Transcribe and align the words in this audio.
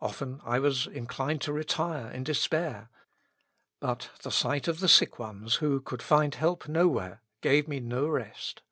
Often 0.00 0.40
I 0.42 0.58
was 0.58 0.88
inclined 0.88 1.40
to 1.42 1.52
retire 1.52 2.10
in 2.10 2.24
despair. 2.24 2.90
But 3.78 4.10
the 4.24 4.32
sight 4.32 4.66
of 4.66 4.80
the 4.80 4.88
sick 4.88 5.20
ones, 5.20 5.54
who 5.62 5.80
could 5.80 6.02
find 6.02 6.34
help 6.34 6.66
nowhere, 6.66 7.22
gave 7.42 7.68
me 7.68 7.78
no 7.78 8.08
rest. 8.08 8.62